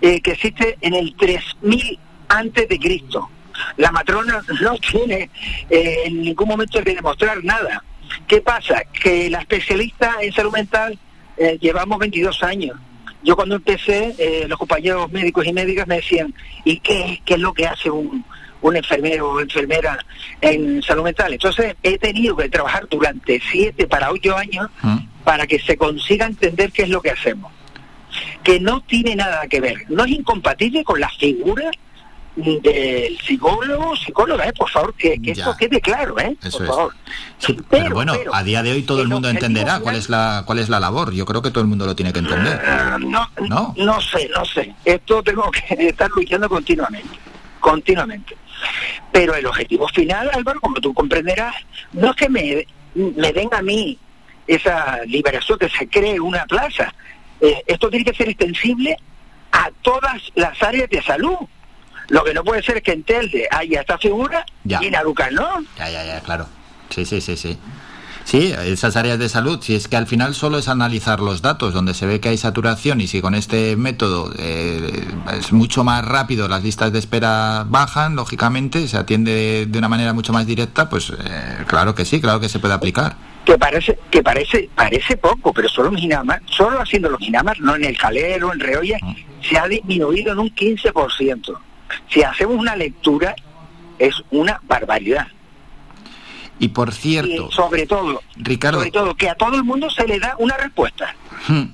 eh, 0.00 0.20
que 0.20 0.32
existe 0.32 0.78
en 0.80 0.94
el 0.94 1.14
3000 1.16 1.98
antes 2.28 2.68
de 2.68 2.78
Cristo. 2.78 3.30
La 3.76 3.90
matrona 3.90 4.42
no 4.60 4.74
tiene 4.90 5.30
eh, 5.70 6.02
en 6.06 6.22
ningún 6.22 6.48
momento 6.48 6.82
que 6.82 6.94
demostrar 6.94 7.42
nada. 7.42 7.82
¿Qué 8.26 8.40
pasa? 8.40 8.82
Que 8.92 9.30
la 9.30 9.40
especialista 9.40 10.16
en 10.20 10.32
salud 10.32 10.52
mental 10.52 10.98
eh, 11.36 11.58
llevamos 11.60 11.98
22 11.98 12.42
años 12.42 12.76
yo 13.22 13.36
cuando 13.36 13.56
empecé, 13.56 14.14
eh, 14.18 14.46
los 14.48 14.58
compañeros 14.58 15.10
médicos 15.10 15.46
y 15.46 15.52
médicas 15.52 15.86
me 15.86 15.96
decían, 15.96 16.34
¿y 16.64 16.78
qué, 16.78 17.20
qué 17.24 17.34
es 17.34 17.40
lo 17.40 17.52
que 17.52 17.66
hace 17.66 17.90
un, 17.90 18.24
un 18.62 18.76
enfermero 18.76 19.32
o 19.32 19.40
enfermera 19.40 19.98
en 20.40 20.82
salud 20.82 21.04
mental? 21.04 21.32
Entonces 21.32 21.76
he 21.82 21.98
tenido 21.98 22.36
que 22.36 22.48
trabajar 22.48 22.86
durante 22.88 23.40
siete 23.50 23.86
para 23.86 24.10
ocho 24.10 24.36
años 24.36 24.68
mm. 24.82 24.98
para 25.24 25.46
que 25.46 25.58
se 25.58 25.76
consiga 25.76 26.26
entender 26.26 26.72
qué 26.72 26.82
es 26.82 26.88
lo 26.88 27.02
que 27.02 27.10
hacemos. 27.10 27.52
Que 28.42 28.60
no 28.60 28.80
tiene 28.82 29.16
nada 29.16 29.46
que 29.48 29.60
ver, 29.60 29.84
no 29.88 30.04
es 30.04 30.12
incompatible 30.12 30.84
con 30.84 31.00
la 31.00 31.10
figura 31.10 31.70
del 32.36 33.18
psicólogo, 33.20 33.96
psicóloga, 33.96 34.46
¿eh? 34.46 34.52
por 34.52 34.68
favor, 34.68 34.94
que, 34.94 35.20
que 35.20 35.30
esto 35.30 35.56
quede 35.56 35.80
claro, 35.80 36.18
¿eh? 36.20 36.36
por 36.42 36.66
favor. 36.66 36.94
pero, 37.70 37.94
bueno, 37.94 38.12
a 38.32 38.42
día 38.42 38.62
de 38.62 38.72
hoy 38.72 38.82
todo 38.82 39.00
el 39.00 39.08
mundo 39.08 39.30
entenderá 39.30 39.80
cuál 39.80 39.96
es 39.96 40.10
la 40.10 40.42
cuál 40.46 40.58
es 40.58 40.68
la 40.68 40.78
labor. 40.78 41.12
Yo 41.12 41.24
creo 41.24 41.40
que 41.40 41.50
todo 41.50 41.62
el 41.62 41.68
mundo 41.68 41.86
lo 41.86 41.96
tiene 41.96 42.12
que 42.12 42.18
entender. 42.18 42.60
Ah, 42.64 42.98
no, 43.00 43.26
no, 43.48 43.74
no 43.76 44.00
sé, 44.02 44.30
no 44.36 44.44
sé. 44.44 44.74
Esto 44.84 45.22
tengo 45.22 45.50
que 45.50 45.74
estar 45.88 46.10
luchando 46.10 46.48
continuamente, 46.48 47.18
continuamente. 47.58 48.36
Pero 49.12 49.34
el 49.34 49.46
objetivo 49.46 49.88
final, 49.88 50.30
Álvaro, 50.32 50.60
como 50.60 50.76
tú 50.76 50.92
comprenderás, 50.92 51.54
no 51.92 52.10
es 52.10 52.16
que 52.16 52.28
me, 52.28 52.66
me 52.94 53.32
den 53.32 53.48
a 53.52 53.62
mí 53.62 53.98
esa 54.46 55.00
liberación 55.06 55.58
que 55.58 55.70
se 55.70 55.88
cree 55.88 56.20
una 56.20 56.44
plaza. 56.44 56.94
Eh, 57.40 57.62
esto 57.66 57.88
tiene 57.88 58.04
que 58.04 58.14
ser 58.14 58.28
extensible 58.28 58.96
a 59.52 59.70
todas 59.82 60.22
las 60.34 60.62
áreas 60.62 60.88
de 60.90 61.02
salud 61.02 61.36
lo 62.08 62.24
que 62.24 62.34
no 62.34 62.44
puede 62.44 62.62
ser 62.62 62.78
es 62.78 62.82
que 62.82 62.92
en 62.92 63.02
Telde 63.02 63.48
haya 63.50 63.80
esta 63.80 63.98
figura 63.98 64.44
y 64.64 64.74
en 64.74 64.92
no. 64.92 65.64
Ya, 65.76 65.90
ya, 65.90 66.04
ya, 66.04 66.20
claro. 66.20 66.46
Sí, 66.90 67.04
sí, 67.04 67.20
sí, 67.20 67.36
sí. 67.36 67.58
Sí, 68.26 68.52
esas 68.64 68.96
áreas 68.96 69.20
de 69.20 69.28
salud, 69.28 69.60
si 69.62 69.76
es 69.76 69.86
que 69.86 69.96
al 69.96 70.08
final 70.08 70.34
solo 70.34 70.58
es 70.58 70.66
analizar 70.66 71.20
los 71.20 71.42
datos, 71.42 71.72
donde 71.72 71.94
se 71.94 72.06
ve 72.06 72.18
que 72.18 72.30
hay 72.30 72.36
saturación 72.36 73.00
y 73.00 73.06
si 73.06 73.20
con 73.20 73.36
este 73.36 73.76
método 73.76 74.32
eh, 74.36 75.06
es 75.38 75.52
mucho 75.52 75.84
más 75.84 76.04
rápido, 76.04 76.48
las 76.48 76.64
listas 76.64 76.92
de 76.92 76.98
espera 76.98 77.64
bajan, 77.68 78.16
lógicamente, 78.16 78.88
se 78.88 78.96
atiende 78.96 79.66
de 79.66 79.78
una 79.78 79.88
manera 79.88 80.12
mucho 80.12 80.32
más 80.32 80.44
directa, 80.44 80.90
pues 80.90 81.10
eh, 81.10 81.64
claro 81.68 81.94
que 81.94 82.04
sí, 82.04 82.20
claro 82.20 82.40
que 82.40 82.48
se 82.48 82.58
puede 82.58 82.74
aplicar. 82.74 83.14
Que 83.44 83.56
parece, 83.58 83.96
que 84.10 84.24
parece, 84.24 84.68
parece 84.74 85.16
poco, 85.16 85.52
pero 85.52 85.68
solo 85.68 85.92
solo 86.46 86.80
haciendo 86.80 87.08
los 87.08 87.20
Ginamar, 87.20 87.60
no 87.60 87.76
en 87.76 87.84
el 87.84 87.96
Calero, 87.96 88.52
en 88.52 88.58
Reolla, 88.58 88.98
mm. 89.00 89.14
se 89.48 89.56
ha 89.56 89.68
disminuido 89.68 90.32
en 90.32 90.40
un 90.40 90.52
15%. 90.52 91.56
Si 92.08 92.22
hacemos 92.22 92.56
una 92.56 92.76
lectura, 92.76 93.34
es 93.98 94.14
una 94.30 94.60
barbaridad. 94.64 95.26
Y 96.58 96.68
por 96.68 96.92
cierto, 96.92 97.50
sobre 97.50 97.86
todo, 97.86 98.22
Ricardo, 98.36 98.78
sobre 98.78 98.90
todo 98.90 99.14
que 99.14 99.28
a 99.28 99.34
todo 99.34 99.56
el 99.56 99.64
mundo 99.64 99.90
se 99.90 100.06
le 100.06 100.18
da 100.18 100.34
una 100.38 100.56
respuesta. 100.56 101.14
Hmm, 101.48 101.64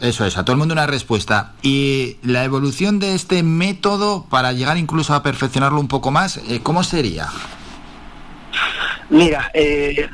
eso 0.00 0.24
es, 0.24 0.36
a 0.36 0.44
todo 0.44 0.54
el 0.54 0.58
mundo 0.58 0.74
una 0.74 0.86
respuesta. 0.86 1.52
Y 1.62 2.16
la 2.22 2.44
evolución 2.44 2.98
de 2.98 3.14
este 3.14 3.42
método 3.42 4.26
para 4.28 4.52
llegar 4.52 4.76
incluso 4.76 5.14
a 5.14 5.22
perfeccionarlo 5.22 5.78
un 5.78 5.88
poco 5.88 6.10
más, 6.10 6.38
eh, 6.48 6.60
¿cómo 6.62 6.82
sería? 6.82 7.28
Mira, 9.10 9.50
eh, 9.54 10.08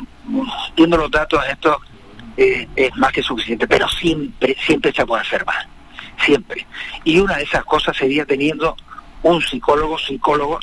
viendo 0.76 0.96
los 0.98 1.10
datos, 1.10 1.42
esto 1.50 1.80
eh, 2.36 2.68
es 2.76 2.94
más 2.96 3.12
que 3.12 3.22
suficiente, 3.22 3.66
pero 3.66 3.88
siempre, 3.88 4.56
siempre 4.66 4.92
se 4.92 5.06
puede 5.06 5.22
hacer 5.22 5.46
más, 5.46 5.66
siempre. 6.24 6.66
Y 7.04 7.18
una 7.20 7.36
de 7.36 7.44
esas 7.44 7.64
cosas 7.64 7.96
sería 7.96 8.26
teniendo 8.26 8.76
un 9.22 9.40
psicólogo, 9.42 9.98
psicólogo, 9.98 10.60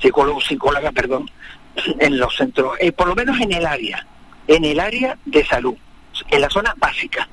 psicólogo, 0.00 0.40
psicóloga, 0.40 0.92
perdón, 0.92 1.30
en 2.00 2.18
los 2.18 2.36
centros, 2.36 2.74
eh, 2.80 2.92
por 2.92 3.08
lo 3.08 3.14
menos 3.14 3.40
en 3.40 3.52
el 3.52 3.66
área, 3.66 4.06
en 4.46 4.64
el 4.64 4.80
área 4.80 5.18
de 5.24 5.44
salud, 5.44 5.74
en 6.30 6.40
la 6.40 6.50
zona 6.50 6.74
básica. 6.76 7.28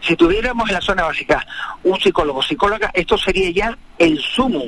Si 0.00 0.16
tuviéramos 0.16 0.68
en 0.68 0.74
la 0.74 0.80
zona 0.80 1.04
básica 1.04 1.46
un 1.84 1.98
psicólogo, 1.98 2.42
psicóloga, 2.42 2.90
esto 2.94 3.16
sería 3.16 3.50
ya 3.50 3.78
el 3.98 4.18
sumo. 4.20 4.64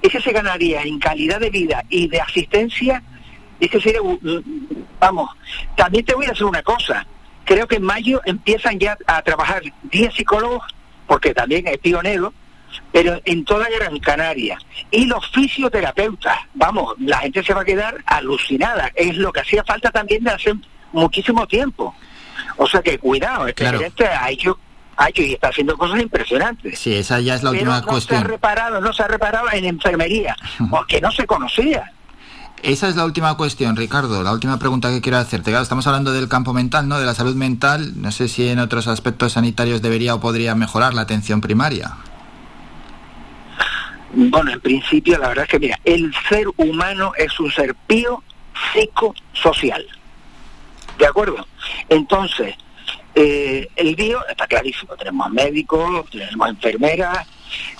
Ese 0.00 0.20
se 0.20 0.32
ganaría 0.32 0.82
en 0.82 0.98
calidad 0.98 1.38
de 1.40 1.50
vida 1.50 1.84
y 1.88 2.08
de 2.08 2.20
asistencia. 2.20 3.02
Ese 3.60 3.80
sería, 3.80 4.00
vamos, 4.98 5.30
también 5.76 6.04
te 6.04 6.14
voy 6.14 6.26
a 6.26 6.30
decir 6.30 6.46
una 6.46 6.62
cosa. 6.62 7.06
Creo 7.44 7.68
que 7.68 7.76
en 7.76 7.82
mayo 7.82 8.20
empiezan 8.24 8.78
ya 8.78 8.96
a 9.06 9.20
trabajar 9.22 9.62
10 9.82 10.14
psicólogos, 10.14 10.62
porque 11.06 11.34
también 11.34 11.68
es 11.68 11.78
pionero, 11.78 12.32
pero 12.92 13.20
en 13.24 13.44
toda 13.44 13.68
Gran 13.68 13.98
Canaria. 13.98 14.58
Y 14.90 15.06
los 15.06 15.28
fisioterapeutas, 15.30 16.38
vamos, 16.54 16.94
la 16.98 17.18
gente 17.18 17.42
se 17.42 17.54
va 17.54 17.62
a 17.62 17.64
quedar 17.64 17.96
alucinada. 18.06 18.90
Es 18.94 19.16
lo 19.16 19.32
que 19.32 19.40
hacía 19.40 19.64
falta 19.64 19.90
también 19.90 20.24
de 20.24 20.30
hace 20.30 20.54
muchísimo 20.92 21.46
tiempo. 21.46 21.94
O 22.56 22.66
sea 22.66 22.82
que 22.82 22.98
cuidado, 22.98 23.46
este 23.46 23.66
hay 24.06 24.36
que 24.36 24.52
y 25.16 25.32
está 25.32 25.48
haciendo 25.48 25.76
cosas 25.76 26.00
impresionantes. 26.00 26.78
Sí, 26.78 26.94
esa 26.94 27.20
ya 27.20 27.34
es 27.34 27.42
la 27.42 27.50
última 27.50 27.80
no 27.80 27.86
cuestión. 27.86 28.20
Se 28.20 28.24
ha 28.24 28.28
reparado, 28.28 28.80
no 28.80 28.92
se 28.92 29.02
ha 29.02 29.08
reparado 29.08 29.46
en 29.52 29.64
enfermería, 29.64 30.36
porque 30.70 31.00
no 31.00 31.10
se 31.10 31.26
conocía. 31.26 31.92
Esa 32.62 32.88
es 32.88 32.96
la 32.96 33.04
última 33.04 33.36
cuestión, 33.36 33.76
Ricardo, 33.76 34.22
la 34.22 34.32
última 34.32 34.58
pregunta 34.58 34.88
que 34.88 35.02
quiero 35.02 35.18
hacerte. 35.18 35.50
Claro, 35.50 35.62
estamos 35.62 35.86
hablando 35.86 36.12
del 36.12 36.28
campo 36.28 36.54
mental, 36.54 36.88
¿no? 36.88 36.98
De 36.98 37.04
la 37.04 37.14
salud 37.14 37.34
mental. 37.34 37.92
No 38.00 38.10
sé 38.10 38.26
si 38.28 38.48
en 38.48 38.58
otros 38.58 38.88
aspectos 38.88 39.32
sanitarios 39.32 39.82
debería 39.82 40.14
o 40.14 40.20
podría 40.20 40.54
mejorar 40.54 40.94
la 40.94 41.02
atención 41.02 41.42
primaria. 41.42 41.96
Bueno, 44.16 44.52
en 44.52 44.60
principio, 44.60 45.18
la 45.18 45.28
verdad 45.28 45.44
es 45.44 45.50
que, 45.50 45.58
mira, 45.58 45.78
el 45.84 46.14
ser 46.28 46.46
humano 46.56 47.12
es 47.16 47.38
un 47.40 47.50
ser 47.50 47.74
pío 47.86 48.22
psicosocial. 48.72 49.84
¿De 50.98 51.06
acuerdo? 51.06 51.46
Entonces, 51.88 52.54
eh, 53.16 53.68
el 53.74 53.96
bio 53.96 54.24
está 54.28 54.46
clarísimo, 54.46 54.94
tenemos 54.96 55.30
médicos, 55.30 56.08
tenemos 56.10 56.48
enfermeras, 56.48 57.26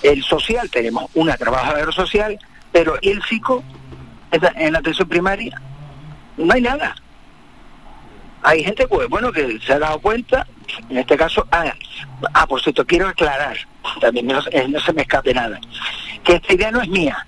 el 0.01 0.23
social 0.23 0.69
tenemos 0.69 1.09
una 1.13 1.37
trabajadora 1.37 1.91
social, 1.93 2.37
pero 2.71 2.97
¿y 3.01 3.11
el 3.11 3.23
psico 3.23 3.63
en 4.31 4.73
la 4.73 4.79
atención 4.79 5.07
primaria? 5.07 5.61
No 6.35 6.53
hay 6.53 6.61
nada. 6.61 6.95
Hay 8.43 8.63
gente, 8.63 8.87
pues 8.87 9.07
bueno, 9.07 9.31
que 9.31 9.57
se 9.65 9.73
ha 9.73 9.79
dado 9.79 9.99
cuenta, 9.99 10.45
en 10.89 10.97
este 10.97 11.17
caso, 11.17 11.47
ah, 11.51 11.73
ah 12.33 12.47
por 12.47 12.61
cierto, 12.61 12.85
quiero 12.85 13.07
aclarar, 13.07 13.57
también 13.99 14.27
no, 14.27 14.39
eh, 14.51 14.67
no 14.67 14.79
se 14.79 14.93
me 14.93 15.03
escape 15.03 15.33
nada, 15.33 15.59
que 16.23 16.33
esta 16.33 16.53
idea 16.53 16.71
no 16.71 16.81
es 16.81 16.89
mía. 16.89 17.25